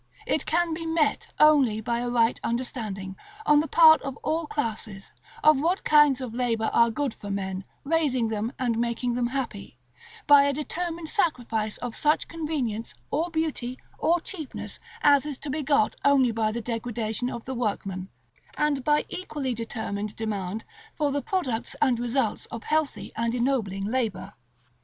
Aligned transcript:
It 0.25 0.47
can 0.47 0.73
be 0.73 0.87
met 0.87 1.27
only 1.39 1.79
by 1.79 1.99
a 1.99 2.09
right 2.09 2.39
understanding, 2.43 3.15
on 3.45 3.59
the 3.59 3.67
part 3.67 4.01
of 4.01 4.17
all 4.23 4.47
classes, 4.47 5.11
of 5.43 5.59
what 5.59 5.83
kinds 5.83 6.21
of 6.21 6.33
labor 6.33 6.71
are 6.73 6.89
good 6.89 7.13
for 7.13 7.29
men, 7.29 7.65
raising 7.83 8.29
them, 8.29 8.51
and 8.57 8.79
making 8.79 9.13
them 9.13 9.27
happy; 9.27 9.77
by 10.25 10.41
a 10.45 10.53
determined 10.53 11.07
sacrifice 11.09 11.77
of 11.77 11.95
such 11.95 12.27
convenience, 12.27 12.95
or 13.11 13.29
beauty, 13.29 13.77
or 13.99 14.19
cheapness 14.19 14.79
as 15.03 15.23
is 15.23 15.37
to 15.37 15.51
be 15.51 15.61
got 15.61 15.95
only 16.03 16.31
by 16.31 16.51
the 16.51 16.61
degradation 16.61 17.29
of 17.29 17.45
the 17.45 17.53
workman; 17.53 18.09
and 18.57 18.83
by 18.83 19.05
equally 19.07 19.53
determined 19.53 20.15
demand 20.15 20.65
for 20.95 21.11
the 21.11 21.21
products 21.21 21.75
and 21.79 21.99
results 21.99 22.47
of 22.47 22.63
healthy 22.63 23.11
and 23.15 23.35
ennobling 23.35 23.85
labor. 23.85 24.33